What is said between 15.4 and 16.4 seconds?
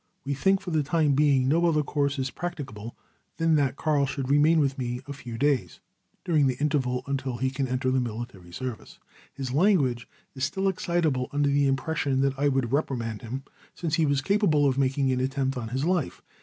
on his life.